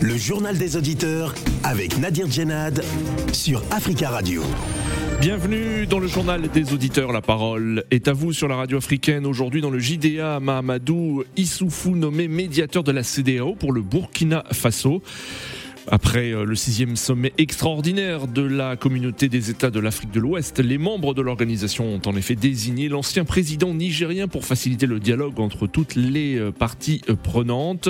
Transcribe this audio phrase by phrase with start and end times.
[0.00, 2.84] Le journal des auditeurs avec Nadir Djenad
[3.32, 4.44] sur Africa Radio.
[5.20, 7.10] Bienvenue dans le journal des auditeurs.
[7.10, 9.26] La parole est à vous sur la radio africaine.
[9.26, 15.02] Aujourd'hui, dans le JDA, Mahamadou Issoufou, nommé médiateur de la CDAO pour le Burkina Faso.
[15.88, 20.58] Après euh, le sixième sommet extraordinaire de la communauté des États de l'Afrique de l'Ouest,
[20.58, 25.38] les membres de l'organisation ont en effet désigné l'ancien président nigérien pour faciliter le dialogue
[25.38, 27.88] entre toutes les euh, parties euh, prenantes.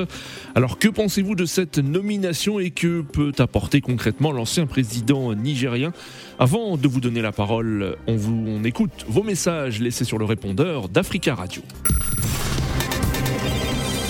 [0.55, 5.93] Alors que pensez-vous de cette nomination et que peut apporter concrètement l'ancien président nigérien?
[6.39, 10.27] Avant de vous donner la parole, on, vous, on écoute vos messages laissés sur le
[10.27, 11.63] répondeur d'Africa Radio.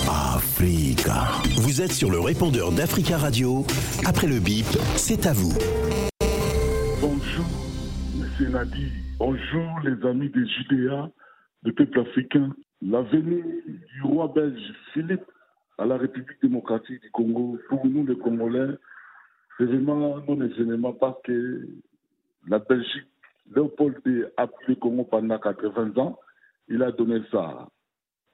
[0.09, 1.27] Africa.
[1.57, 3.65] Vous êtes sur le répondeur d'Africa Radio.
[4.05, 4.65] Après le bip,
[4.95, 5.51] c'est à vous.
[7.01, 7.45] Bonjour,
[8.15, 8.91] Monsieur Nadi.
[9.19, 11.09] Bonjour, les amis des Judéa,
[11.63, 12.55] le peuple africain.
[12.81, 14.61] La venue du roi belge
[14.93, 15.25] Philippe
[15.77, 18.75] à la République démocratique du Congo, pour nous les Congolais,
[19.57, 21.67] c'est vraiment non événement parce que
[22.47, 23.07] la Belgique,
[23.53, 23.97] Léopold
[24.37, 26.19] a pris le Congo pendant 80 ans.
[26.69, 27.67] Il a donné ça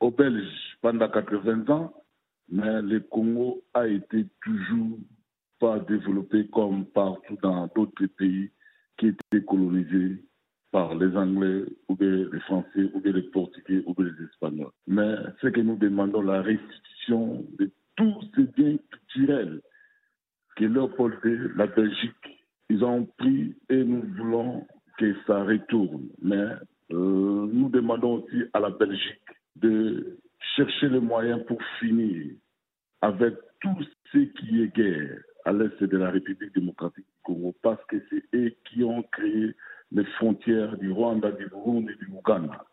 [0.04, 1.94] aux Belges pendant 80 ans,
[2.50, 5.00] mais le Congo a été toujours
[5.60, 8.52] pas développé comme partout dans d'autres pays
[8.98, 10.22] qui étaient colonisés
[10.72, 14.72] par les Anglais ou bien les Français ou bien les Portugais ou bien les Espagnols.
[14.88, 19.62] Mais ce que nous demandons, la restitution de tous ces biens culturels
[20.58, 21.18] que Léopold
[21.56, 26.10] la Belgique, ils ont pris et nous voulons que ça retourne.
[26.22, 26.46] Mais
[26.92, 29.22] euh, nous demandons aussi à la Belgique
[29.56, 30.20] de
[30.56, 32.34] chercher les moyens pour finir
[33.02, 33.78] avec tout
[34.12, 38.24] ce qui est guerre à l'est de la République démocratique du Congo, parce que c'est
[38.36, 39.54] eux qui ont créé
[39.92, 42.66] les frontières du Rwanda, du Burundi et du Ouganda.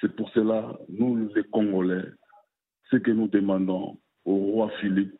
[0.00, 2.04] C'est pour cela, nous les Congolais,
[2.90, 5.14] ce que nous demandons au roi Philippe,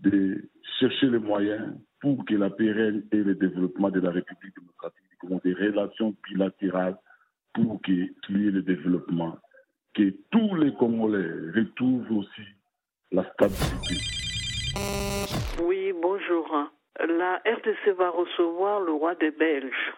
[0.00, 5.08] de chercher les moyens pour que la pérenne et le développement de la République démocratique
[5.10, 6.96] du Congo, des relations bilatérales
[7.52, 9.38] pour qu'il y ait le développement
[9.94, 12.42] que tous les Congolais retrouvent aussi
[13.12, 13.96] la stabilité.
[15.62, 16.70] Oui, bonjour.
[16.98, 19.92] La RDC va recevoir le roi des Belges.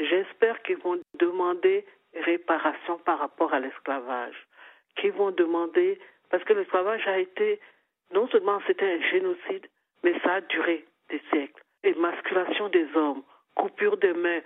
[0.00, 1.84] J'espère qu'ils vont demander
[2.14, 4.36] réparation par rapport à l'esclavage.
[4.96, 5.98] Qu'ils vont demander,
[6.30, 7.60] parce que l'esclavage a été,
[8.12, 9.66] non seulement c'était un génocide,
[10.02, 11.62] mais ça a duré des siècles.
[11.84, 13.22] Émasculation des hommes,
[13.54, 14.40] coupure des mains,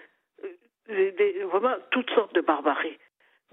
[0.44, 2.98] euh, vraiment toutes sortes de barbaries.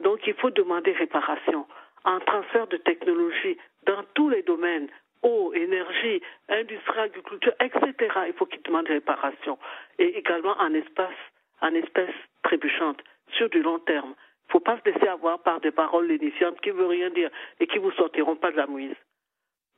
[0.04, 1.66] Donc il faut demander réparation.
[2.06, 4.88] Un transfert de technologie dans tous les domaines,
[5.24, 7.94] eau, énergie, industrie, agriculture, etc.
[8.28, 9.58] Il faut qu'ils demandent réparation.
[9.98, 11.20] Et également en espace,
[11.62, 13.02] en espèces trébuchantes,
[13.38, 14.14] sur du long terme.
[14.16, 17.10] Il ne faut pas se laisser avoir par des paroles lénifiantes qui ne veulent rien
[17.12, 17.30] dire
[17.60, 18.96] et qui ne vous sortiront pas de la mouise.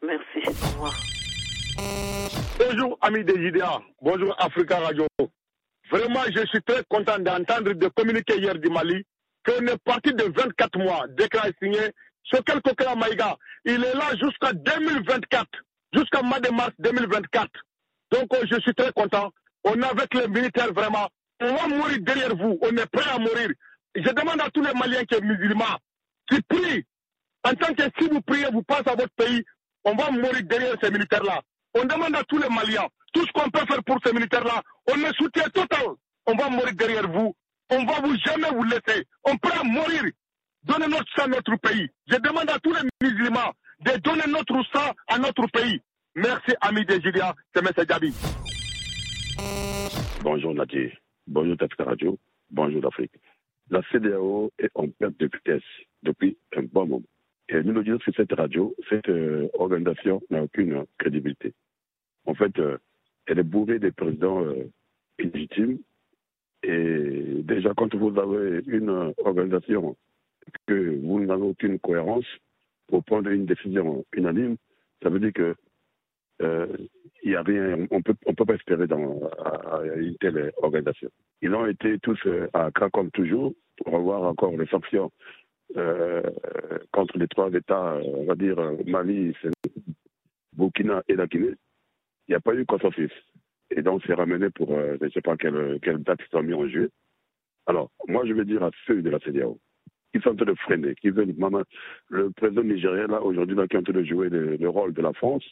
[0.01, 0.39] Merci.
[0.47, 0.93] Au revoir.
[2.57, 3.81] Bonjour, amis des IDA.
[4.01, 5.07] Bonjour, Africa Radio.
[5.89, 9.03] Vraiment, je suis très content d'entendre de communiquer hier du Mali
[9.45, 11.79] qu'on est parti de 24 mois a signé
[12.25, 13.37] Sokel Kokela Maïga.
[13.65, 15.47] Il est là jusqu'à 2024,
[15.93, 17.49] jusqu'à mois de mars 2024.
[18.11, 19.31] Donc oh, je suis très content.
[19.63, 21.07] On est avec les militaires vraiment.
[21.39, 22.57] On va mourir derrière vous.
[22.61, 23.49] On est prêt à mourir.
[23.95, 25.77] Je demande à tous les Maliens qui sont musulmans,
[26.29, 26.85] qui prient.
[27.43, 29.43] En tant que si vous priez, vous passez à votre pays,
[29.83, 31.41] on va mourir derrière ces militaires-là.
[31.73, 34.95] On demande à tous les Maliens, tout ce qu'on peut faire pour ces militaires-là, on
[34.99, 35.87] est soutien total.
[36.27, 37.35] On va mourir derrière vous
[37.71, 39.05] on va vous jamais vous laisser.
[39.23, 40.03] On peut mourir.
[40.63, 41.87] Donnez notre sang à notre pays.
[42.07, 43.51] Je demande à tous les musulmans
[43.85, 45.81] de donner notre sang à notre pays.
[46.15, 47.33] Merci, amis des Julia.
[47.55, 47.71] C'est M.
[47.87, 48.13] Djabi.
[50.21, 50.91] Bonjour Nadir.
[51.25, 52.17] Bonjour Tafka Radio.
[52.51, 53.13] Bonjour l'Afrique.
[53.69, 55.63] La CDAO est en perte de vitesse
[56.03, 57.05] depuis un bon moment.
[57.49, 61.53] Et nous nous disons que cette radio, cette euh, organisation n'a aucune crédibilité.
[62.25, 62.77] En fait, euh,
[63.25, 64.69] elle est bourrée des présidents euh,
[65.19, 65.79] illégitimes
[66.63, 69.95] et déjà, quand vous avez une organisation
[70.67, 72.25] que vous n'avez aucune cohérence
[72.87, 74.57] pour prendre une décision unanime,
[75.01, 75.55] ça veut dire que
[76.41, 76.67] euh,
[77.23, 81.09] il a rien, on peut, on peut pas espérer dans à, une telle organisation.
[81.41, 85.11] Ils ont été tous euh, à Accra comme toujours pour avoir encore les sanctions
[85.77, 86.21] euh,
[86.91, 89.35] contre les trois États, on va dire Mali,
[90.53, 91.55] Burkina et la Guinée.
[92.27, 93.11] Il n'y a pas eu consensus.
[93.71, 96.43] Et donc, c'est ramené pour, euh, je ne sais pas quelle, quelle date ils sont
[96.43, 96.89] mis en jeu.
[97.67, 99.59] Alors, moi, je veux dire à ceux de la CDAO
[100.13, 101.63] qui sont en train de freiner, qui veulent, maman,
[102.09, 105.13] le président nigérien, là, aujourd'hui, qui est en train de jouer le, rôle de la
[105.13, 105.43] France,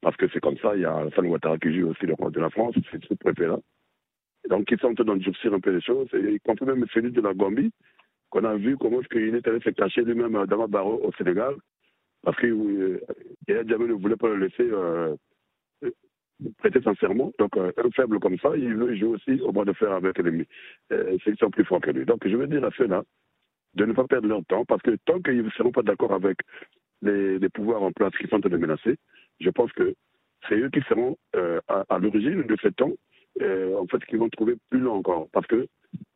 [0.00, 2.30] parce que c'est comme ça, il y a Alassane Ouattara qui joue aussi le rôle
[2.30, 3.58] de la France, c'est ce préfet-là.
[4.48, 7.20] Donc, ils sont en train d'endurcir un peu les choses, y compris même celui de
[7.20, 7.72] la Gambie,
[8.30, 11.12] qu'on a vu comment est-ce qu'il est allé se cacher lui-même dans ma barreau au
[11.12, 11.54] Sénégal,
[12.22, 13.00] parce que euh,
[13.48, 14.70] ne voulait pas le laisser
[16.58, 17.32] prêter sincèrement.
[17.38, 20.46] Donc, un faible comme ça, il veut jouer aussi au bras de fer avec l'ennemi.
[20.90, 22.04] ceux qui sont plus forts que lui.
[22.04, 23.02] Donc, je veux dire à ceux-là
[23.74, 26.38] de ne pas perdre leur temps, parce que tant qu'ils ne seront pas d'accord avec
[27.02, 28.96] les, pouvoirs en place qui sont en train de menacer,
[29.40, 29.94] je pense que
[30.48, 31.16] c'est eux qui seront
[31.68, 32.92] à, l'origine de ce temps,
[33.40, 35.28] en fait, qui vont trouver plus long encore.
[35.32, 35.66] Parce que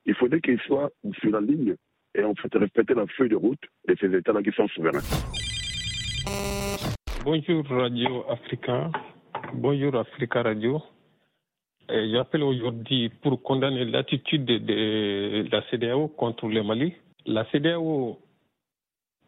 [0.06, 0.90] il faudrait qu'ils soient
[1.20, 1.76] sur la ligne
[2.14, 5.00] et en fait respecter la feuille de route de ces États-là qui sont souverains.
[7.24, 8.90] Bonjour Radio Africa.
[9.54, 10.82] Bonjour Africa Radio.
[11.86, 16.94] J'appelle aujourd'hui pour condamner l'attitude de, la CDAO contre le Mali.
[17.26, 18.18] La CDAO,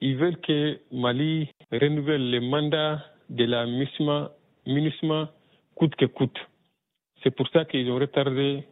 [0.01, 5.31] ils veulent que Mali renouvelle le mandat de la MINUSMA
[5.75, 6.39] coûte que coûte.
[7.23, 8.65] C'est pour ça qu'ils ont retardé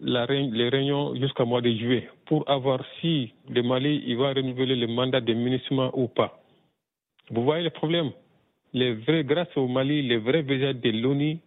[0.00, 4.86] les réunions jusqu'au mois de juillet pour avoir si le Mali il va renouveler le
[4.86, 6.42] mandat de MINUSMA ou pas.
[7.30, 8.12] Vous voyez le problème?
[8.72, 11.38] Les vrais, Grâce au Mali, les vrais visage de l'ONU,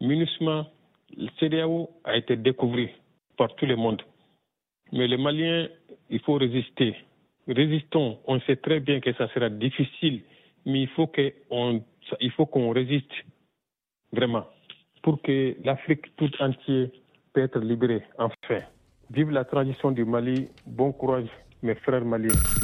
[0.00, 0.66] MINUSMA,
[1.16, 2.88] le CDAO a été découvert
[3.36, 4.02] par tout le monde.
[4.92, 5.68] Mais les Maliens,
[6.10, 6.96] il faut résister.
[7.46, 8.18] Résistons.
[8.26, 10.22] On sait très bien que ça sera difficile,
[10.64, 13.12] mais il faut qu'on résiste
[14.12, 14.46] vraiment
[15.02, 16.88] pour que l'Afrique tout entière
[17.32, 18.60] peut être libérée enfin.
[19.10, 20.48] Vive la tradition du Mali.
[20.66, 21.28] Bon courage,
[21.62, 22.63] mes frères maliens.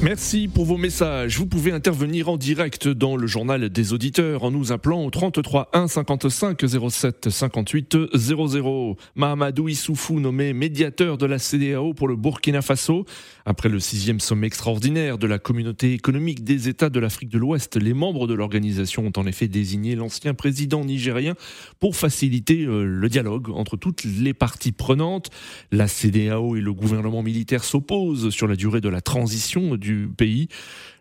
[0.00, 1.38] Merci pour vos messages.
[1.38, 5.70] Vous pouvez intervenir en direct dans le journal des auditeurs en nous appelant au 33
[5.74, 8.96] 1 55 07 58 00.
[9.16, 13.04] Mahamadou Issoufou nommé médiateur de la CDAO pour le Burkina Faso.
[13.44, 17.76] Après le sixième sommet extraordinaire de la communauté économique des États de l'Afrique de l'Ouest,
[17.76, 21.34] les membres de l'organisation ont en effet désigné l'ancien président nigérien
[21.80, 25.30] pour faciliter euh, le dialogue entre toutes les parties prenantes.
[25.72, 30.48] La CDAO et le gouvernement militaire s'opposent sur la durée de la transition du pays.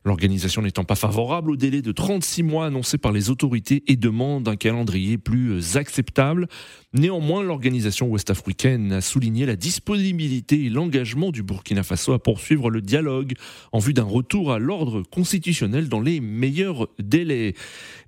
[0.07, 4.47] L'organisation n'étant pas favorable au délai de 36 mois annoncé par les autorités et demande
[4.47, 6.47] un calendrier plus acceptable.
[6.93, 12.81] Néanmoins, l'organisation ouest-africaine a souligné la disponibilité et l'engagement du Burkina Faso à poursuivre le
[12.81, 13.33] dialogue
[13.73, 17.53] en vue d'un retour à l'ordre constitutionnel dans les meilleurs délais.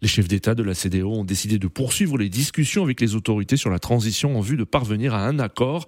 [0.01, 3.57] Les chefs d'État de la CDO ont décidé de poursuivre les discussions avec les autorités
[3.57, 5.87] sur la transition en vue de parvenir à un accord.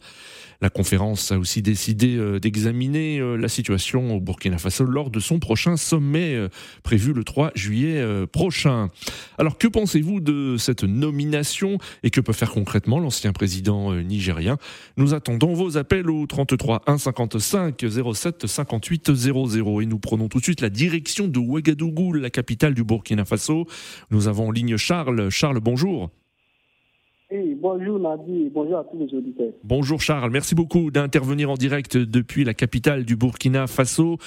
[0.62, 5.20] La conférence a aussi décidé euh, d'examiner euh, la situation au Burkina Faso lors de
[5.20, 6.50] son prochain sommet euh,
[6.84, 8.90] prévu le 3 juillet prochain.
[9.38, 14.58] Alors que pensez-vous de cette nomination et que peut faire concrètement l'ancien président nigérien?
[14.98, 20.40] Nous attendons vos appels au 33 1 55 07 58 00 et nous prenons tout
[20.40, 23.68] de suite la direction de Ouagadougou, la capitale du Burkina Faso.
[24.10, 25.30] Nous avons en ligne Charles.
[25.30, 26.10] Charles, bonjour
[27.56, 29.54] bonjour Nadi, bonjour à tous les auditeurs.
[29.64, 34.18] Bonjour Charles, merci beaucoup d'intervenir en direct depuis la capitale du Burkina Faso.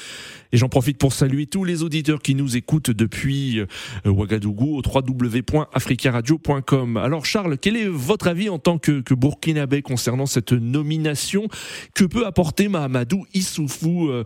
[0.52, 3.66] Et j'en profite pour saluer tous les auditeurs qui nous écoutent depuis euh,
[4.06, 6.96] Ouagadougou au www.africaradio.com.
[6.96, 11.48] Alors Charles, quel est votre avis en tant que, que Burkinabé concernant cette nomination
[11.94, 14.24] Que peut apporter Mahamadou Issoufou euh,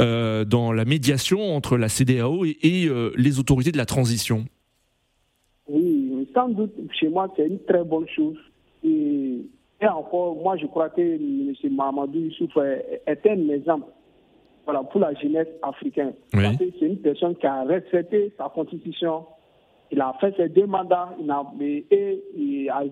[0.00, 4.44] euh, dans la médiation entre la CDAO et, les autorités de la transition?
[6.34, 8.36] Sans doute, chez moi, c'est une très bonne chose.
[8.84, 9.40] Et,
[9.82, 11.54] encore, moi, je crois que M.
[11.70, 12.56] Mamadou Youssouf
[13.06, 13.86] est, un exemple
[14.64, 16.14] voilà, pour la jeunesse africaine.
[16.32, 19.24] C'est une personne qui a respecté sa constitution.
[19.90, 22.82] Il a fait ses deux mandats il a, et il a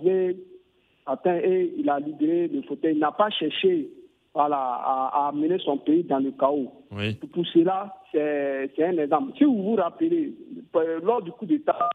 [1.07, 2.95] atteint et il a libéré le fauteuil.
[2.95, 3.91] Il n'a pas cherché
[4.37, 6.71] voilà, à, amener son pays dans le chaos.
[7.33, 9.33] Pour cela, c'est un exemple.
[9.39, 10.35] Si vous vous rappelez,
[11.03, 11.89] lors du coup d'État,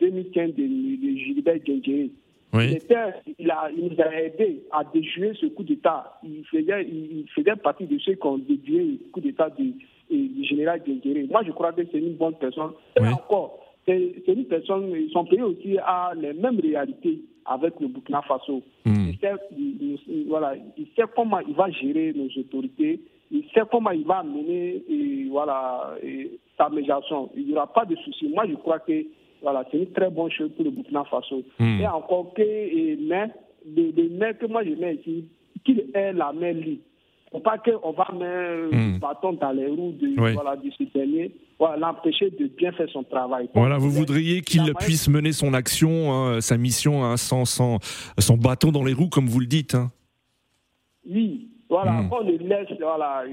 [0.00, 2.10] 2015 de, Gilbert Gengé.
[2.54, 2.78] Il,
[3.38, 6.18] il, a, il nous a aidé à déjouer ce coup d'État.
[6.22, 9.74] Il faisait, il faisait partie de ceux qui ont déjoué le coup d'État du,
[10.44, 11.26] général Gengéré.
[11.30, 12.72] Moi, je crois que c'est une bonne personne.
[12.96, 18.22] Et encore, c'est une personne, son pays aussi a les mêmes réalités avec le Burkina
[18.22, 18.62] Faso.
[18.84, 19.08] Hmm.
[19.10, 19.32] Il, sait,
[20.28, 24.82] voilà, il sait comment il va gérer nos autorités, il sait comment il va mener
[24.88, 25.96] et, voilà,
[26.56, 27.30] sa médiation.
[27.36, 28.28] Il n'y aura pas de souci.
[28.28, 29.04] Moi, je crois que
[29.44, 31.42] voilà, c'est une très bonne chose pour le Burkina Faso.
[31.58, 31.80] Hmm.
[31.80, 33.28] Et encore que, et, mais,
[33.76, 35.28] le, que moi je mets ici,
[35.64, 36.82] qu'il ait la main libre.
[37.30, 38.98] Faut pas qu'on va mettre un hmm.
[38.98, 43.02] bâton dans les roues de, voilà, de ce dernier, voilà, l'empêcher de bien faire son
[43.02, 43.50] travail.
[43.54, 47.78] Voilà, vous voudriez qu'il puisse mener son action, hein, sa mission, hein, sans, sans,
[48.18, 49.74] son bâton dans les roues, comme vous le dites.
[49.74, 49.90] Hein.
[51.06, 52.10] Oui, voilà, hmm.
[52.12, 53.24] on le laisse voilà,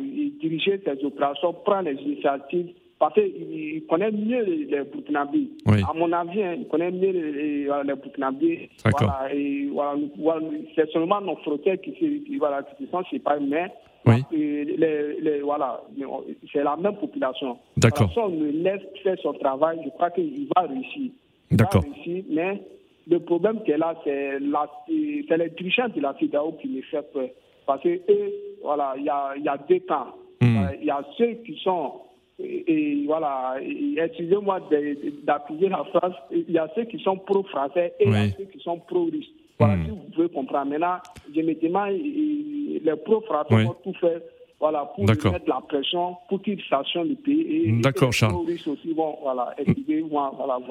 [0.41, 5.50] diriger ses opérations, prendre les initiatives parce qu'il connaît mieux les, Burkinabés.
[5.65, 8.70] À mon avis, hein, il connaît mieux les, les, Burkinabés.
[8.86, 10.41] Voilà, et voilà,
[10.75, 13.72] c'est seulement nos frontières qui, qui, voilà, qui sont séparées, mais
[14.31, 15.81] les, voilà,
[16.53, 17.58] c'est la même population.
[17.75, 18.12] D'accord.
[18.13, 21.12] Si on le laisse faire son travail, je crois qu'il va réussir.
[21.50, 21.84] D'accord.
[22.29, 22.62] Mais
[23.10, 27.29] le problème qui est là, c'est les dirigeants de la CIDAO qui me fait peur.
[27.65, 28.00] Parce que
[28.62, 30.13] voilà, il y a, y a deux camps.
[30.39, 30.67] Hmm.
[30.79, 31.93] Il y a ceux qui sont
[32.43, 33.55] et, voilà,
[33.98, 34.62] excusez-moi
[35.24, 38.45] d'appuyer la phrase, il y a ceux qui sont pro-français et il y a ceux
[38.45, 39.31] qui sont pro-russes.
[39.60, 39.86] Voilà, hmm.
[39.86, 40.71] si vous pouvez comprendre.
[40.71, 40.98] Maintenant,
[41.36, 44.19] je me demande, les pro-français vont tout faire
[44.60, 47.81] voilà, pour mettre la pression, pour qu'ils sachent le pays.
[47.81, 48.36] D'accord, Charles.
[49.22, 49.55] Voilà,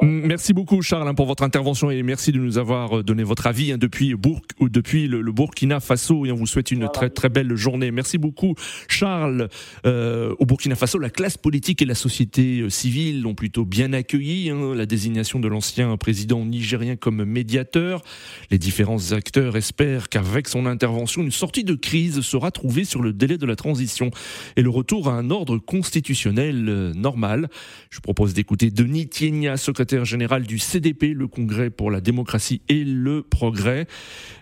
[0.03, 3.47] merci beaucoup, Charles, hein, pour votre intervention et merci de nous avoir euh, donné votre
[3.47, 7.11] avis hein, depuis, Bourg, ou depuis le, Burkina Faso et on vous souhaite une très
[7.11, 7.91] très belle journée.
[7.91, 8.55] Merci beaucoup,
[8.89, 9.49] Charles.
[9.87, 13.93] Euh, au Burkina Faso, la classe politique et la société euh, civile ont plutôt bien
[13.93, 18.03] accueilli hein, la désignation de l'ancien président nigérien comme médiateur.
[18.51, 23.13] Les différents acteurs espèrent qu'avec son intervention, une sortie de crise sera trouvée sur le
[23.13, 24.11] délai de la transition
[24.57, 27.49] et le retour à un ordre constitutionnel normal.
[27.91, 32.85] Je propose d'écouter Denis Tiegna, secrétaire général du CDP, le Congrès pour la démocratie et
[32.85, 33.87] le progrès.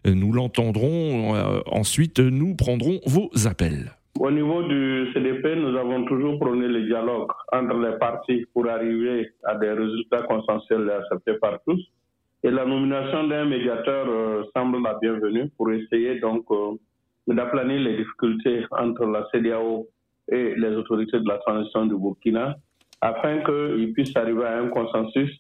[0.07, 1.37] Euh, nous l'entendrons.
[1.37, 3.93] Euh, ensuite, nous prendrons vos appels.
[4.19, 9.31] Au niveau du CDP, nous avons toujours prôné le dialogue entre les partis pour arriver
[9.45, 11.81] à des résultats consensuels et acceptés par tous.
[12.43, 14.07] Et la nomination d'un médiateur
[14.57, 16.47] semble la bienvenue pour essayer donc
[17.29, 19.87] d'aplanir les difficultés entre la CDAO
[20.31, 22.57] et les autorités de la transition du Burkina
[23.01, 25.31] afin qu'ils puissent arriver à un consensus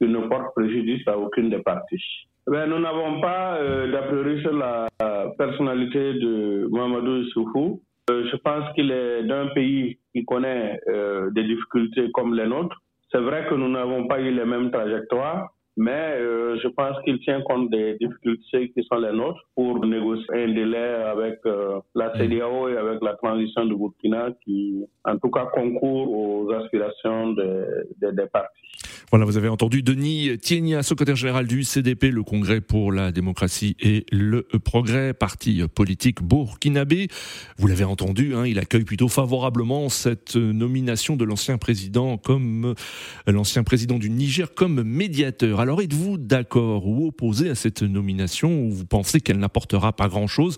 [0.00, 2.02] qui ne porte préjudice à aucune des parties.
[2.48, 4.88] Eh nous n'avons pas euh, sur la
[5.36, 7.82] personnalité de Mohamedou Issoufou.
[8.10, 12.80] Euh, je pense qu'il est d'un pays qui connaît euh, des difficultés comme les nôtres.
[13.12, 17.20] C'est vrai que nous n'avons pas eu les mêmes trajectoires, mais euh, je pense qu'il
[17.20, 22.12] tient compte des difficultés qui sont les nôtres pour négocier un délai avec euh, la
[22.18, 28.12] CDAO et avec la transition du Burkina qui, en tout cas, concourt aux aspirations des,
[28.12, 28.87] des partis.
[29.10, 33.76] Voilà, vous avez entendu Denis Tienia, secrétaire général du CDP, le Congrès pour la démocratie
[33.80, 37.08] et le progrès, parti politique burkinabé.
[37.58, 42.74] Vous l'avez entendu, hein, il accueille plutôt favorablement cette nomination de l'ancien président comme
[43.26, 45.60] l'ancien président du Niger comme médiateur.
[45.60, 50.56] Alors êtes-vous d'accord ou opposé à cette nomination ou vous pensez qu'elle n'apportera pas grand-chose?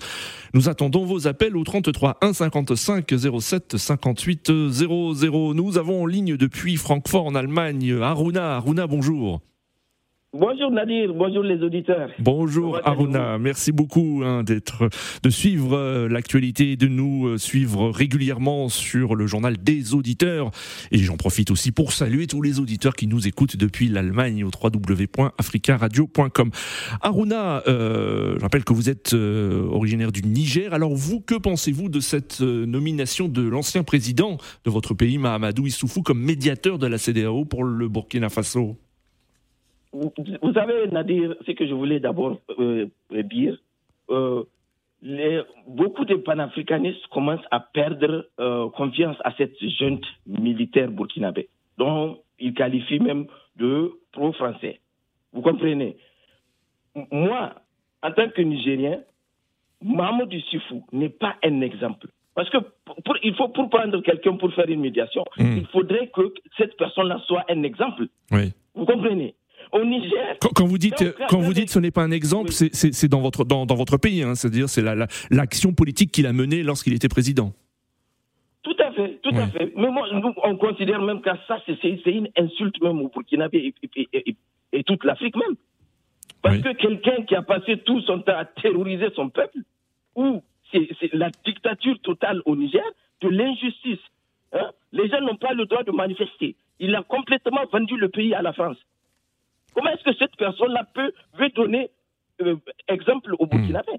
[0.54, 5.54] Nous attendons vos appels au 33 1 55 07 58 00.
[5.54, 7.94] Nous avons en ligne depuis Francfort en Allemagne
[8.30, 8.87] Aruna Aruna.
[8.87, 9.40] bonjour.
[10.32, 12.08] Bonjour Nadir, bonjour les auditeurs.
[12.20, 14.88] Bonjour Aruna, merci beaucoup hein, d'être,
[15.25, 20.52] de suivre euh, l'actualité, de nous euh, suivre régulièrement sur le journal des auditeurs.
[20.92, 24.50] Et j'en profite aussi pour saluer tous les auditeurs qui nous écoutent depuis l'Allemagne au
[24.50, 26.50] www.africaradio.com.
[27.00, 30.72] Aruna, euh, je rappelle que vous êtes originaire du Niger.
[30.72, 36.02] Alors vous, que pensez-vous de cette nomination de l'ancien président de votre pays, Mahamadou Issoufou,
[36.02, 38.78] comme médiateur de la CDAO pour le Burkina Faso?
[39.92, 43.56] Vous savez, Nadir, ce que je voulais d'abord euh, dire,
[44.11, 44.44] euh,
[45.02, 52.18] les, beaucoup de panafricanistes commencent à perdre euh, confiance à cette junte militaire burkinabé, dont
[52.38, 54.80] ils qualifient même de pro-français.
[55.32, 55.97] Vous comprenez?
[57.11, 57.52] Moi,
[58.02, 59.00] en tant que Nigérien,
[59.82, 62.09] Mahmoud Sifou n'est pas un exemple.
[62.35, 62.59] Parce que
[63.04, 65.56] pour, il faut pour prendre quelqu'un pour faire une médiation, hmm.
[65.59, 68.06] il faudrait que cette personne-là soit un exemple.
[68.30, 68.52] Oui.
[68.75, 69.35] Vous comprenez?
[69.73, 70.37] Au Niger.
[70.55, 73.67] Quand, vous dites, quand vous dites, ce n'est pas un exemple, c'est dans votre dans,
[73.67, 74.83] dans, votre pays, hein, c'est-à-dire c'est
[75.31, 77.53] l'action politique qu'il a menée lorsqu'il était président.
[78.62, 79.73] Tout à fait, tout à fait.
[79.77, 84.09] Mais moi, nous, on considère même que ça, c'est une insulte même au Burkinabé et,
[84.12, 84.37] et,
[84.73, 85.57] et, toute l'Afrique même.
[86.43, 89.59] Parce que quelqu'un qui a passé tout son temps à terroriser son peuple,
[90.15, 92.85] ou c'est la dictature totale au Niger,
[93.23, 93.99] de l'injustice.
[94.53, 96.57] Hein, les gens n'ont pas le droit de manifester.
[96.79, 98.77] Il a complètement vendu le pays à la France.
[99.80, 101.90] Comment est-ce que cette personne-là peut veut donner
[102.42, 102.56] euh,
[102.88, 103.99] exemple au Burkina Faso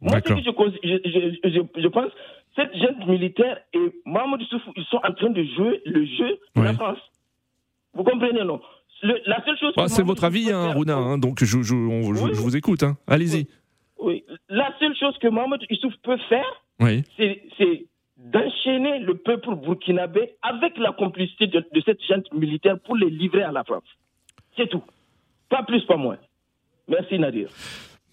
[0.00, 2.10] Moi, ce que je, je, pense,
[2.54, 6.62] cette jeune militaire et Mahmoud Soufou, ils sont en train de jouer le jeu de
[6.62, 6.98] la France.
[7.94, 8.60] Vous comprenez, non?
[9.02, 9.72] La seule chose.
[9.76, 12.82] Ah, c'est votre avis, hein, Rouna, hein, donc je, je, vous écoute.
[12.82, 12.96] Hein.
[13.06, 13.48] Allez-y.
[13.98, 14.24] Oui.
[14.48, 16.62] La seule chose que Mohamed Issouf peut faire,
[17.16, 23.42] c'est d'enchaîner le peuple burkinabé avec la complicité de, cette gente militaire pour les livrer
[23.42, 23.84] à la France.
[24.56, 24.82] C'est tout.
[25.48, 26.18] Pas plus, pas moins.
[26.88, 27.48] Merci Nadir.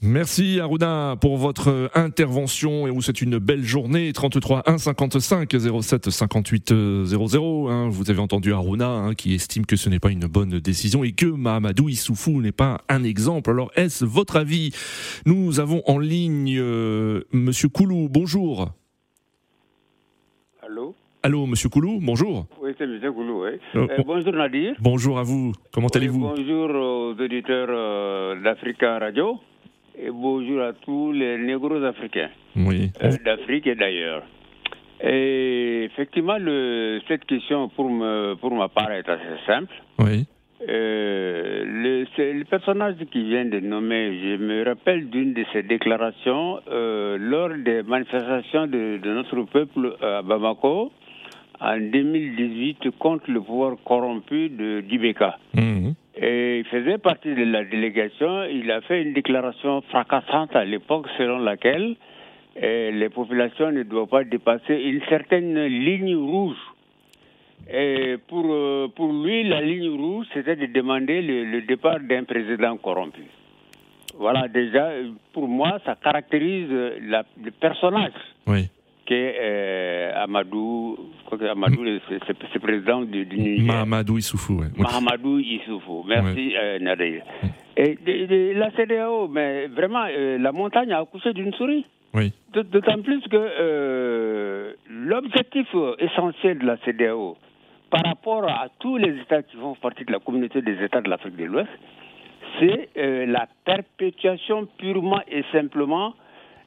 [0.02, 4.14] Merci Aruna pour votre intervention et vous souhaite une belle journée.
[4.14, 6.74] 33 1 55 07 58
[7.06, 7.90] 00.
[7.90, 11.12] vous avez entendu Aruna hein, qui estime que ce n'est pas une bonne décision et
[11.12, 13.50] que Mahamadou Issoufou n'est pas un exemple.
[13.50, 14.72] Alors est-ce votre avis?
[15.26, 18.08] Nous avons en ligne euh, Monsieur Koulou.
[18.08, 18.72] Bonjour.
[20.64, 20.96] Allô?
[21.22, 22.46] Allô, Monsieur Koulou, bonjour.
[22.62, 23.60] Oui, c'est Monsieur Koulou, oui.
[23.76, 24.74] Euh, euh, bonjour Nadir.
[24.80, 26.20] Bonjour à vous, comment allez-vous?
[26.20, 29.38] Bonjour aux auditeurs d'Africa Radio
[30.02, 32.92] et bonjour à tous les négros africains oui.
[33.04, 34.24] Euh, d'Afrique et d'ailleurs.
[35.02, 39.74] Et effectivement, le, cette question pour, me, pour ma part est assez simple.
[40.00, 40.26] Oui.
[40.68, 46.60] Euh, le, le, personnage qui vient de nommer, je me rappelle d'une de ses déclarations
[46.70, 50.92] euh, lors des manifestations de, de, notre peuple à Bamako
[51.62, 55.38] en 2018 contre le pouvoir corrompu de d'Ibeka.
[55.54, 55.92] Mmh.
[56.22, 58.44] Et il faisait partie de la délégation.
[58.44, 61.96] Il a fait une déclaration fracassante à l'époque selon laquelle
[62.56, 66.58] eh, les populations ne doivent pas dépasser une certaine ligne rouge.
[67.72, 72.24] Et pour, euh, pour lui, la ligne rouge, c'était de demander le, le départ d'un
[72.24, 73.24] président corrompu.
[74.18, 74.90] Voilà, déjà,
[75.32, 76.70] pour moi, ça caractérise
[77.02, 78.12] la, le personnage.
[78.48, 78.68] Oui
[79.10, 80.96] que euh, Amadou,
[81.32, 81.84] Amadou
[82.28, 83.66] c'est président du, du Niger.
[83.66, 84.68] Mahamadou Issoufou, oui.
[84.78, 87.24] Mahamadou Issoufou, merci euh, Nadir.
[87.76, 91.86] Et de, de, la CDAO, mais vraiment, euh, la montagne a accouché d'une souris.
[92.14, 92.34] Oui.
[92.54, 95.68] D'autant plus que euh, l'objectif
[96.00, 97.36] essentiel de la CDAO,
[97.90, 101.10] par rapport à tous les États qui font partie de la communauté des États de
[101.10, 101.70] l'Afrique de l'Ouest,
[102.60, 106.14] c'est euh, la perpétuation purement et simplement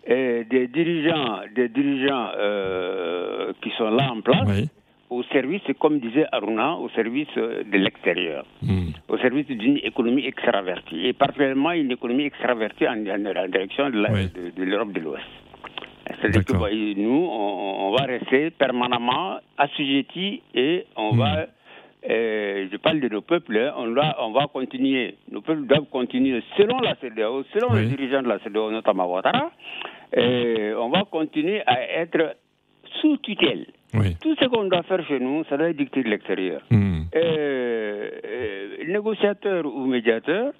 [0.04, 4.68] et des dirigeants, des dirigeants euh, qui sont là en place oui.
[5.10, 8.88] au service, comme disait Aruna, au service de l'extérieur, mmh.
[9.08, 14.92] au service d'une économie extravertie, et particulièrement une économie extravertie en, en direction de, l'Europe
[14.92, 15.24] de l'Ouest.
[16.20, 21.18] C'est-à-dire que bah, nous, on, on, va rester permanemment assujettis et on mmh.
[21.18, 21.46] va
[22.08, 25.88] euh, je parle de nos peuples, hein, on, doit, on va continuer, nos peuples doivent
[25.90, 27.82] continuer selon la CDAO, selon oui.
[27.82, 29.52] les dirigeants de la CDAO, notamment Ouattara,
[30.16, 32.36] et on va continuer à être
[33.00, 33.66] sous tutelle.
[33.94, 34.16] Oui.
[34.20, 36.62] Tout ce qu'on doit faire chez nous, ça doit être dicté de l'extérieur.
[36.70, 37.02] Mmh.
[37.14, 38.10] Euh,
[38.88, 40.52] négociateur ou médiateur,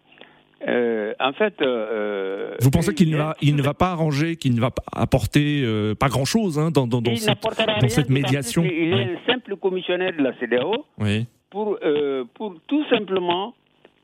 [0.69, 4.55] euh, en fait, euh, vous pensez qu'il ne va, il ne va pas arranger, qu'il
[4.55, 8.11] ne va pas apporter euh, pas grand chose hein, dans, dans, dans, cette, dans cette
[8.11, 8.63] médiation.
[8.65, 11.27] Il est un simple commissionnaire de la CDAO oui.
[11.51, 13.55] pour, euh, pour tout simplement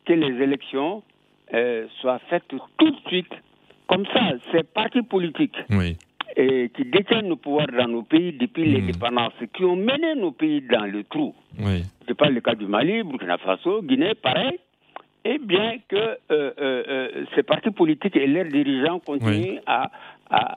[0.05, 1.03] que les élections
[1.55, 3.33] euh, soient faites tout de suite.
[3.87, 4.21] Comme ça,
[4.53, 5.97] ces partis politiques oui.
[6.37, 8.73] et qui détiennent le pouvoir dans nos pays depuis mmh.
[8.75, 11.35] l'indépendance, qui ont mené nos pays dans le trou.
[11.59, 11.85] Oui.
[12.07, 14.59] Je parle le cas du Mali, Burkina Faso, Guinée, pareil
[15.24, 19.61] et bien que euh, euh, ces partis politiques et leurs dirigeants continuent oui.
[19.66, 19.90] à,
[20.31, 20.57] à,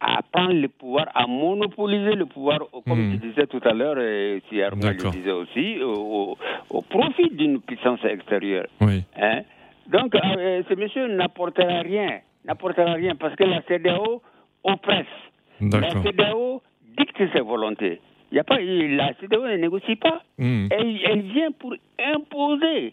[0.00, 3.12] à, prendre le pouvoir, à monopoliser le pouvoir, comme mmh.
[3.12, 6.36] je disais tout à l'heure, et si Armand le disait aussi, au,
[6.70, 8.66] au profit d'une puissance extérieure.
[8.80, 9.02] Oui.
[9.20, 9.42] Hein?
[9.88, 14.22] Donc, euh, ce monsieur n'apportera rien, n'apportera rien, parce que la CDAO
[14.64, 15.06] oppresse.
[15.60, 16.62] La CDAO
[16.98, 18.00] dicte ses volontés.
[18.32, 20.22] Y a pas, la CDAO ne négocie pas.
[20.38, 20.68] Mmh.
[20.70, 22.92] Elle, elle vient pour imposer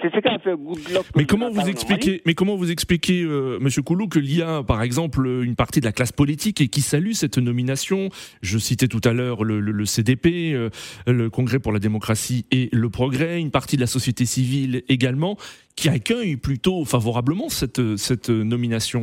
[0.00, 1.06] c'est ce qu'a fait Goodluck.
[1.16, 4.82] Mais comment vous expliquez, mais comment vous expliquez, euh, Monsieur Koulou, qu'il y a, par
[4.82, 8.08] exemple, une partie de la classe politique et qui salue cette nomination?
[8.42, 10.70] Je citais tout à l'heure le, le, le, CDP, euh,
[11.06, 15.36] le Congrès pour la démocratie et le progrès, une partie de la société civile également,
[15.76, 19.02] qui accueille plutôt favorablement cette, cette nomination.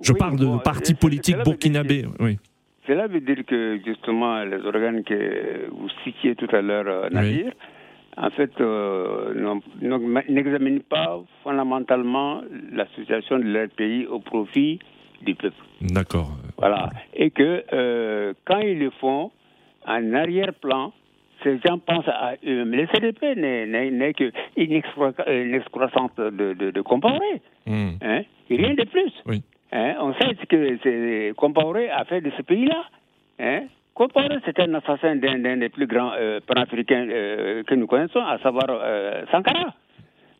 [0.00, 2.06] Je oui, parle de bon, partis politiques burkinabés.
[2.20, 2.38] Oui.
[2.86, 7.46] Cela veut dire que justement les organes que vous citiez tout à l'heure, euh, Nadir.
[7.46, 7.52] Oui
[8.16, 9.60] en fait, euh,
[10.28, 12.42] n'examinent pas fondamentalement
[12.72, 14.78] la situation de leur pays au profit
[15.22, 15.56] du peuple.
[15.80, 16.30] D'accord.
[16.56, 16.90] Voilà.
[17.14, 19.30] Et que euh, quand ils le font,
[19.86, 20.92] en arrière-plan,
[21.42, 22.80] ces gens pensent à eux-mêmes.
[22.80, 27.40] Le CDP n'est qu'une excroissance de, de, de Compaoré.
[27.66, 27.90] Mmh.
[28.02, 28.22] Hein?
[28.50, 29.12] Rien de plus.
[29.26, 29.42] Oui.
[29.72, 29.94] Hein?
[30.00, 32.84] On sait ce que Compaoré a fait de ce pays-là.
[33.38, 33.66] Hein?
[33.98, 38.38] Compaoré, c'était un assassin d'un des plus grands euh, panafricains euh, que nous connaissons, à
[38.38, 39.74] savoir euh, Sankara.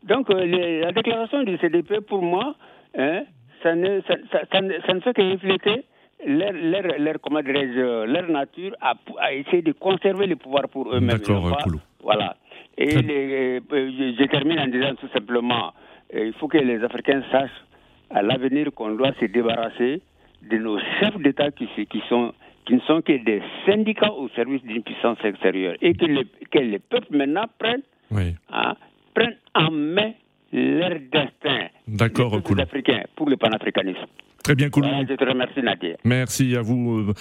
[0.05, 2.55] Donc, les, la déclaration du CDP, pour moi,
[2.97, 3.23] hein,
[3.65, 5.83] ça, ne, ça, ça, ça, ne, ça, ne, fait que refléter
[6.25, 11.19] leur, leur, leur, comment leur nature à, à, essayer de conserver le pouvoir pour eux-mêmes.
[11.19, 11.59] D'accord,
[12.01, 12.37] Voilà.
[12.77, 15.73] Et les, je, je, termine en disant tout simplement,
[16.15, 17.65] il faut que les Africains sachent
[18.11, 20.01] à l'avenir qu'on doit se débarrasser
[20.49, 22.33] de nos chefs d'État qui, qui sont
[22.69, 26.59] qui ne sont que des syndicats au service d'une puissance extérieure et que, les, que
[26.59, 28.35] les peuples maintenant prennent, oui.
[28.53, 28.75] hein,
[29.15, 30.13] prennent en main
[30.53, 31.69] leur destin.
[31.89, 32.61] D'accord, cool.
[32.61, 34.05] Africains pour le panafricanisme.
[34.49, 34.89] Très bien, Koulou.
[35.07, 35.97] je te remercie, Nadia.
[36.07, 37.13] Merci à vous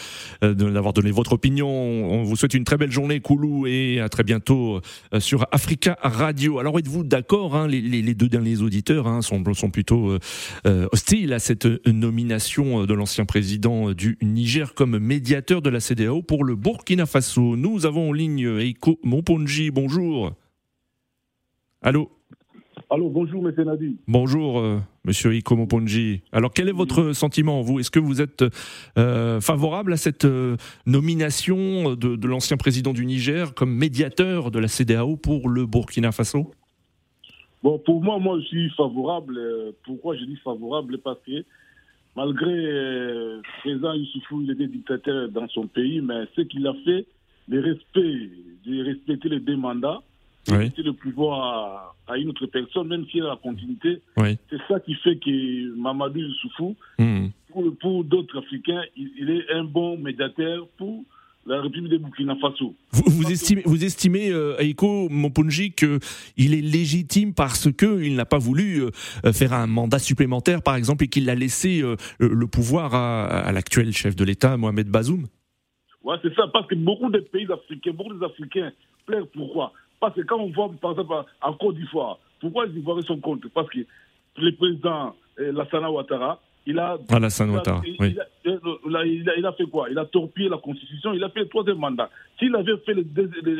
[0.45, 1.67] euh, d'avoir donné votre opinion.
[1.67, 4.79] On vous souhaite une très belle journée, Koulou, et à très bientôt
[5.13, 6.59] euh, sur Africa Radio.
[6.59, 10.17] Alors, êtes-vous d'accord hein, les, deux derniers auditeurs hein, sont, sont, plutôt
[10.65, 16.21] euh, hostiles à cette nomination de l'ancien président du Niger comme médiateur de la CDAO
[16.21, 17.57] pour le Burkina Faso.
[17.57, 19.69] Nous avons en ligne Eiko Monponji.
[19.69, 20.31] Bonjour.
[21.81, 22.09] Allô?
[22.89, 23.65] Allô, bonjour, M.
[23.65, 23.97] Nadi.
[24.07, 24.79] Bonjour.
[25.07, 26.21] Monsieur Ikomo Ponji.
[26.33, 27.79] Alors, quel est votre sentiment, vous?
[27.79, 28.43] Est-ce que vous êtes
[28.97, 34.67] euh, favorable à cette euh, nomination de, l'ancien président du Niger comme médiateur de la
[34.67, 36.51] CDAO pour le Burkina Faso?
[37.63, 39.37] Bon, pour moi, moi, je suis favorable.
[39.37, 40.97] Euh, pourquoi je dis favorable?
[40.99, 41.43] Parce que
[42.15, 47.05] malgré le président Youssoufou, il était dictateur dans son pays, mais ce qu'il a fait,
[47.47, 48.29] le respect,
[48.65, 50.01] de respecter les deux mandats,
[50.51, 50.71] oui.
[50.77, 54.01] le pouvoir à, une autre personne, même s'il y a la continuité.
[54.17, 57.27] C'est ça qui fait que Mamadou Youssoufou, hmm.
[57.79, 61.03] pour, d'autres Africains, il, est un bon médiateur pour
[61.45, 62.75] la République de Burkina Faso.
[62.91, 68.83] Vous, estimez, vous estimez euh, Aiko Moponji, qu'il est légitime parce qu'il n'a pas voulu
[68.83, 73.25] euh, faire un mandat supplémentaire, par exemple, et qu'il a laissé euh, le pouvoir à,
[73.25, 75.27] à l'actuel chef de l'État, Mohamed Bazoum?
[76.03, 78.71] Ouais, c'est ça, parce que beaucoup de pays africains, beaucoup d'Africains
[79.05, 83.03] plairent pourquoi parce que quand on voit, par exemple, en Côte d'Ivoire, pourquoi les Ivoiriens
[83.05, 83.49] sont contre?
[83.49, 83.79] Parce que
[84.37, 88.15] le président euh, Lassana Ouattara, il a, ah, Ouattara, il, oui.
[88.45, 89.89] il, a, il, a, fait quoi?
[89.89, 92.09] Il a torpillé la Constitution, il a fait le troisième mandat.
[92.37, 93.05] S'il avait fait le,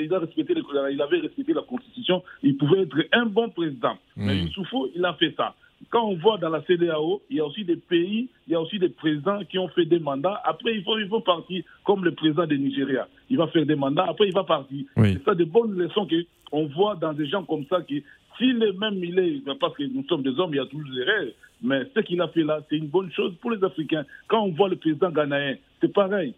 [0.03, 0.53] il, a respecté
[0.91, 3.97] il avait respecté la Constitution, il pouvait être un bon président.
[4.17, 5.55] Mais Mais Youssoufou, il a fait ça
[5.89, 8.61] quand on voit dans la CDAO, il y a aussi des pays, il y a
[8.61, 10.41] aussi des présidents qui ont fait des mandats.
[10.43, 13.07] Après, il faut, il faut partir comme le président de Nigeria.
[13.29, 14.85] Il va faire des mandats, après il va partir.
[14.97, 16.07] C'est ça des bonnes leçons
[16.49, 18.03] qu'on voit dans des gens comme ça qui,
[18.37, 20.93] s'il est même, il est, parce que nous sommes des hommes, il y a toujours
[20.93, 24.05] des rêves, mais ce qu'il a fait là, c'est une bonne chose pour les Africains.
[24.27, 26.33] Quand on voit le président ghanéen, c'est pareil.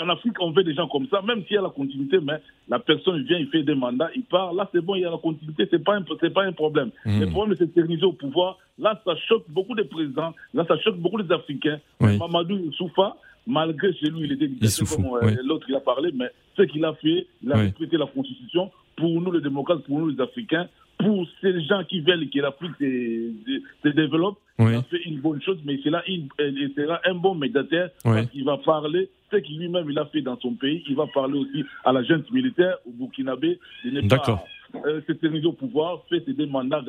[0.00, 2.40] En Afrique, on veut des gens comme ça, même s'il y a la continuité, mais
[2.68, 4.52] la personne vient, il fait des mandats, il part.
[4.52, 5.98] Là, c'est bon, il y a la continuité, c'est pas
[6.34, 6.90] pas un problème.
[7.04, 7.20] Hmm.
[7.20, 8.58] Le problème, c'est s'éterniser au pouvoir.
[8.78, 10.34] Là, ça choque beaucoup de présidents.
[10.52, 11.78] Là, ça choque beaucoup des Africains.
[12.00, 16.28] Mamadou Soufa, malgré chez lui, il était dictateur comme euh, l'autre il a parlé, mais
[16.56, 18.70] ce qu'il a fait, il a respecté la Constitution.
[18.96, 22.72] Pour nous, les démocrates, pour nous, les Africains, pour ces gens qui veulent que l'Afrique
[22.78, 26.28] se, développe, il a fait une bonne chose, mais c'est là, il,
[26.76, 30.38] sera un bon médiateur parce qu'il va parler ce qu'il lui-même il a fait dans
[30.40, 30.82] son pays.
[30.88, 33.58] Il va parler aussi à la jeune militaire au Burkinabé.
[34.04, 34.46] D'accord
[34.86, 36.82] euh, s'éterniser au pouvoir, faire ses deux mandats,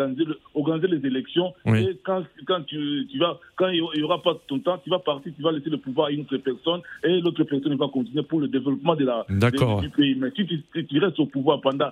[0.53, 1.53] organiser, les élections.
[1.67, 4.99] Et quand, quand, tu, tu vas, quand il n'y aura pas ton temps, tu vas
[4.99, 8.23] partir, tu vas laisser le pouvoir à une autre personne et l'autre personne va continuer
[8.23, 10.15] pour le développement de la, du pays.
[10.15, 11.91] Mais si tu, tu restes au pouvoir pendant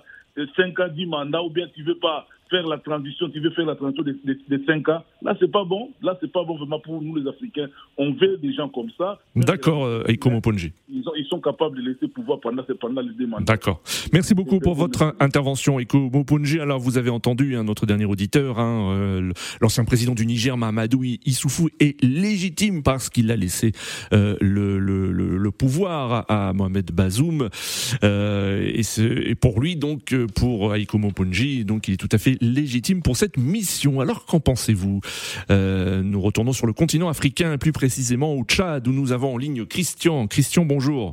[0.56, 3.50] 5 ans, 10 mandats, ou bien tu ne veux pas faire la transition, tu veux
[3.50, 5.90] faire la transition de, 5 ans, là, c'est pas bon.
[6.02, 7.68] Là, c'est pas bon vraiment pour nous, les Africains.
[7.96, 9.18] On veut des gens comme ça.
[9.34, 10.72] D'accord, euh, Eiko Moponji.
[10.90, 13.44] Ils, ils, sont capables de laisser pouvoir pendant, pendant les demandes.
[13.44, 13.80] D'accord.
[14.12, 16.60] Merci beaucoup pour votre intervention, Eiko Moponji.
[16.60, 21.02] Alors, vous avez entendu hein, notre dernier auditeur, hein, euh, l'ancien président du Niger, Mahamadou
[21.04, 23.72] Issoufou, est légitime parce qu'il a laissé
[24.12, 27.48] euh, le, le, le, pouvoir à, Mohamed Bazoum.
[28.02, 33.02] et, et, pour lui, donc, pour Eiko Moponji, donc, il est tout à fait légitime
[33.02, 34.00] pour cette mission.
[34.00, 35.00] Alors qu'en pensez-vous?
[35.50, 39.38] Euh, Nous retournons sur le continent africain, plus précisément au Tchad, où nous avons en
[39.38, 40.26] ligne Christian.
[40.26, 41.12] Christian, bonjour.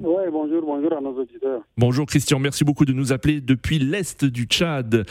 [0.00, 1.60] Oui, bonjour, bonjour à nos auditeurs.
[1.76, 5.04] Bonjour Christian, merci beaucoup de nous appeler depuis l'Est du Tchad.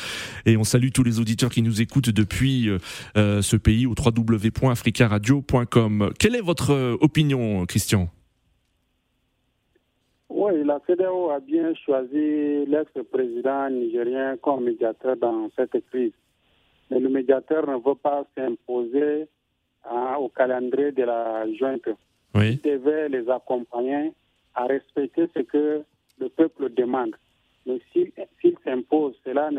[0.46, 2.70] Et on salue tous les auditeurs qui nous écoutent depuis
[3.16, 6.12] euh, ce pays au www.africaradio.com.
[6.20, 8.10] Quelle est votre opinion, Christian?
[10.42, 16.14] Oui, la CDAO a bien choisi l'ex-président nigérien comme médiateur dans cette crise.
[16.90, 19.28] Mais le médiateur ne veut pas s'imposer
[19.86, 21.90] hein, au calendrier de la junte.
[22.34, 22.60] Oui.
[22.64, 24.14] Il devait les accompagner
[24.56, 25.84] à respecter ce que
[26.20, 27.16] le peuple demande.
[27.68, 29.52] Mais s'il s'impose, cela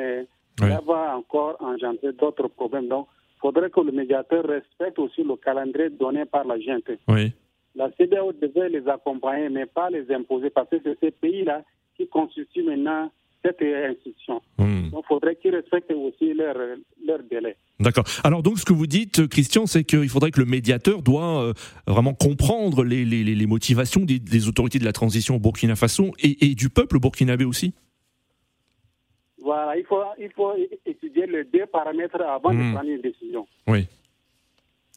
[0.59, 2.89] va encore engendrer d'autres problèmes.
[2.89, 6.91] Donc, il faudrait que le médiateur respecte aussi le calendrier donné par la junte.
[7.07, 7.33] Oui
[7.75, 11.63] la CDAO devait les accompagner, mais pas les imposer, parce que c'est ces pays-là
[11.97, 13.11] qui constituent maintenant
[13.45, 14.41] cette institution.
[14.59, 14.91] Hmm.
[14.91, 16.57] Donc, il faudrait qu'ils respectent aussi leur,
[17.05, 17.57] leur délai.
[17.81, 18.05] D'accord.
[18.23, 21.53] Alors donc ce que vous dites, Christian, c'est qu'il faudrait que le médiateur doit euh,
[21.89, 26.47] vraiment comprendre les, les, les motivations des, autorités de la transition au Burkina Faso et,
[26.47, 27.75] et du peuple burkinabé aussi.
[29.43, 30.53] Voilà, il faut, il faut
[30.87, 32.75] étudier les deux paramètres avant de hmm.
[32.75, 33.47] prendre une décision.
[33.67, 33.89] Oui.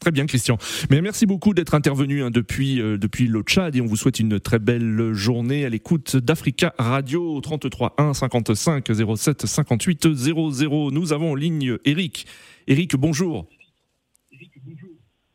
[0.06, 0.56] Très bien, Christian.
[0.88, 4.20] Mais merci beaucoup d'être intervenu hein, depuis, euh, depuis le Tchad et on vous souhaite
[4.20, 10.90] une très belle journée à l'écoute d'Africa Radio 33 1 55 07 58 00.
[10.92, 12.26] Nous avons en ligne Eric.
[12.68, 13.48] Eric, bonjour.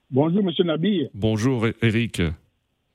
[0.10, 1.10] Bonjour, monsieur Nabi.
[1.14, 2.22] Bonjour, Eric.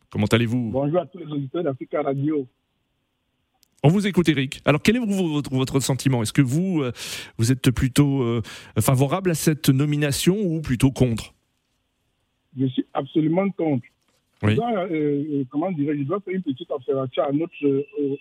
[0.09, 0.71] Comment allez-vous?
[0.71, 2.49] Bonjour à tous les auditeurs d'Africa Radio.
[3.83, 4.63] On vous écoute, Eric.
[4.65, 6.23] Alors, quel est votre, votre sentiment?
[6.23, 6.93] Est-ce que vous, euh,
[7.37, 8.41] vous êtes plutôt euh,
[8.81, 11.36] favorable à cette nomination ou plutôt contre?
[12.59, 13.85] Je suis absolument contre.
[14.43, 14.51] Oui.
[14.51, 17.55] Je dois, euh, comment dirais je dois faire une petite observation à notre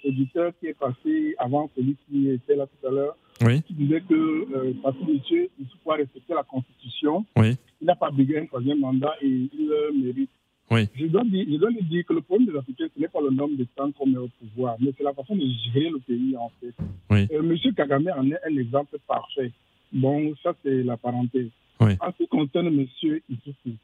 [0.06, 3.62] auditeur qui est passé avant celui qui était là tout à l'heure, oui.
[3.63, 7.58] qui disait que parce que monsieur, il faut respecter la Constitution, oui.
[7.82, 10.30] il n'a pas besoin un troisième mandat et il le mérite.
[10.71, 10.88] Oui.
[10.95, 13.21] Je, dois dire, je dois lui dire que le problème des Africains, ce n'est pas
[13.21, 16.00] le nombre de temps qu'on met au pouvoir, mais c'est la façon de gérer le
[16.00, 16.74] pays, en fait.
[17.12, 17.28] Oui.
[17.32, 19.52] Euh, Monsieur Kagame en est un exemple parfait.
[19.93, 21.50] Bon, ça, c'est la parenthèse.
[21.80, 21.93] Oui.
[22.00, 23.76] En ce qui concerne Monsieur Issoufou,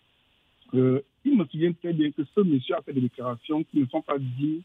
[0.73, 3.85] euh, il me souvient très bien que ce monsieur a fait des déclarations qui ne
[3.87, 4.61] sont pas dignes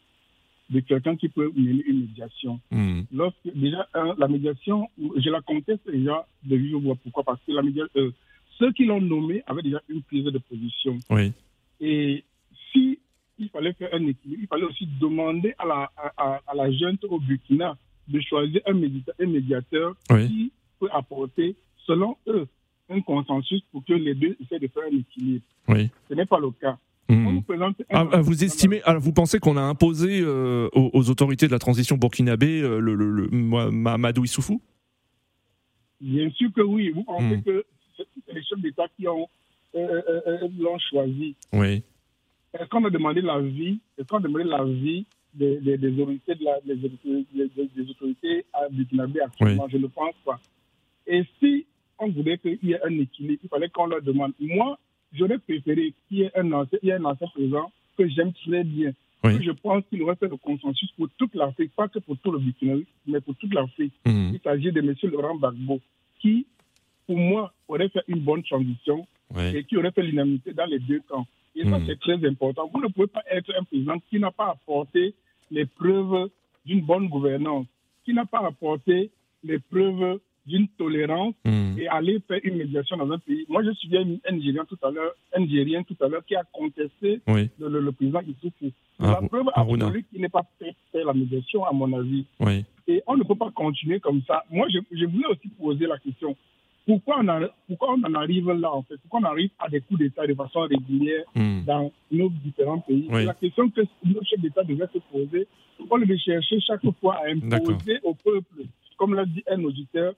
[0.70, 2.60] de quelqu'un qui peut mener une médiation.
[2.70, 3.02] Mmh.
[3.12, 3.88] Lorsque, déjà,
[4.18, 6.96] la médiation, je la conteste déjà de vive voix.
[7.02, 7.22] Pourquoi?
[7.22, 8.10] Parce que la médiation, euh,
[8.58, 10.98] ceux qui l'ont nommé avaient déjà une prise de position.
[11.10, 11.32] Oui.
[11.80, 12.24] Et
[12.72, 12.98] si
[13.38, 17.04] il fallait faire un équilibre, il fallait aussi demander à la, à, à la junte
[17.04, 17.76] au Burkina
[18.08, 20.26] de choisir un médiateur, un médiateur oui.
[20.26, 21.54] qui peut apporter,
[21.86, 22.46] selon eux,
[22.88, 25.44] un consensus pour que les deux essaient de faire un équilibre.
[25.68, 25.90] Oui.
[26.08, 26.78] Ce n'est pas le cas.
[27.08, 27.40] Mmh.
[27.90, 31.60] Ah, vous estimez, alors vous pensez qu'on a imposé euh, aux, aux, autorités de la
[31.60, 33.28] transition burkinabé euh, le, le, le,
[33.70, 34.60] Mamadou Issoufou?
[36.00, 36.90] Bien sûr que oui.
[36.90, 37.42] Vous pensez mmh.
[37.44, 37.64] que
[37.96, 39.28] c'est les chefs d'État qui ont
[39.76, 41.36] euh, l'ont choisi.
[41.52, 41.82] Oui.
[42.54, 46.44] Est-ce qu'on a demandé l'avis Est-ce qu'on a demandé l'avis des, des, des, autorités de
[46.44, 49.64] la, des, des, des autorités à Burkinabé actuellement?
[49.64, 49.70] Oui.
[49.72, 50.40] Je ne pense pas.
[51.06, 51.66] Et si
[51.98, 54.32] on voulait qu'il y ait un équilibre, il fallait qu'on leur demande.
[54.40, 54.78] Moi,
[55.12, 58.32] j'aurais préféré qu'il y ait un ancien, il y ait un ancien président que j'aime
[58.32, 58.92] très bien.
[59.24, 59.42] Oui.
[59.42, 62.38] Je pense qu'il aurait fait le consensus pour toute l'Afrique, pas que pour tout le
[62.38, 63.92] Burkina, mais pour toute l'Afrique.
[64.04, 64.32] Mmh.
[64.34, 64.94] Il s'agit de M.
[65.10, 65.80] Laurent Gbagbo,
[66.20, 66.46] qui,
[67.06, 69.56] pour moi, aurait fait une bonne transition oui.
[69.56, 71.26] et qui aurait fait l'unanimité dans les deux camps.
[71.56, 71.84] Et ça, Mmh.
[71.86, 72.70] c'est très important.
[72.72, 75.14] Vous ne pouvez pas être un président qui n'a pas apporté
[75.50, 76.28] les preuves
[76.66, 77.66] d'une bonne gouvernance,
[78.04, 79.10] qui n'a pas apporté
[79.42, 81.78] les preuves d'une tolérance mmh.
[81.78, 83.44] et aller faire une médiation dans un pays.
[83.48, 86.44] Moi, je suis un Nigérien tout à l'heure, un Nigérien tout à l'heure qui a
[86.52, 87.50] contesté oui.
[87.58, 88.70] le, le, le, président Issoufou.
[89.00, 92.24] Ah, la preuve absolue qu'il n'est pas fait la médiation, à mon avis.
[92.40, 92.64] Oui.
[92.86, 94.44] Et on ne peut pas continuer comme ça.
[94.50, 96.36] Moi, je, je voulais aussi poser la question.
[96.86, 98.94] Pourquoi on, a, pourquoi on en arrive là, en fait?
[99.02, 101.64] Pourquoi on arrive à des coups d'État de façon régulière mmh.
[101.64, 103.08] dans nos différents pays?
[103.10, 103.24] Oui.
[103.24, 105.48] La question que nos chefs d'État devaient se poser,
[105.90, 108.62] on devait chercher chaque fois à imposer au peuple,
[108.96, 110.14] comme l'a dit un auditeur,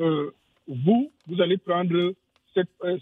[0.00, 0.30] euh,
[0.66, 2.14] vous, vous allez prendre
[2.54, 2.98] cette, euh,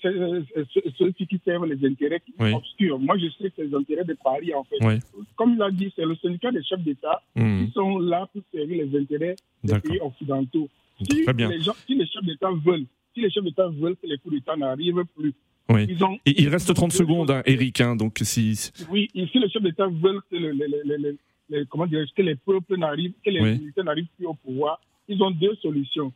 [0.99, 2.53] ceux qui servent les intérêts oui.
[2.53, 2.99] obscurs.
[2.99, 4.77] Moi, je sais que les intérêts de Paris, en fait.
[4.81, 4.99] Oui.
[5.37, 7.65] Comme il a dit, c'est le syndicat des chefs d'État mmh.
[7.67, 10.69] qui sont là pour servir les intérêts des pays occidentaux.
[10.99, 11.49] Si bien.
[11.51, 14.35] les, gens, si les chefs d'État veulent, si les chefs d'État veulent que les coups
[14.35, 15.35] d'État n'arrivent plus,
[15.69, 15.87] oui.
[15.89, 17.81] Ils ont, Et il reste 30 secondes, hein, Eric.
[17.81, 18.71] Hein, donc si...
[18.89, 21.19] Oui, et si les chefs d'État veulent que, le, le, le,
[21.51, 23.59] le comment dire, que les peuples n'arrivent, que les oui.
[23.59, 26.13] militaires n'arrivent plus au pouvoir, ils ont deux solutions.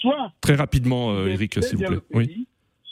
[0.00, 0.32] Soit.
[0.40, 1.96] Très rapidement, euh, Eric, s'il vous plaît.
[1.96, 2.46] Pays, oui.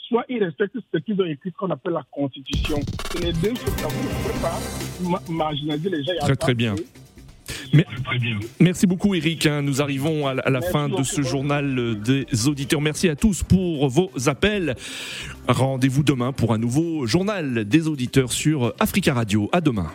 [0.07, 2.77] Soit ils respectent ce qu'ils ont écrit, qu'on appelle la Constitution.
[3.15, 6.13] Et les deux choses, ça ne pouvez pas marginaliser les gens.
[6.19, 6.75] Très, très bien.
[7.73, 7.85] Mais,
[8.59, 9.45] merci beaucoup Eric.
[9.45, 12.81] Nous arrivons à la, à la fin de ce journal des auditeurs.
[12.81, 14.75] Merci à tous pour vos appels.
[15.47, 19.49] Rendez-vous demain pour un nouveau journal des auditeurs sur Africa Radio.
[19.51, 19.91] À demain.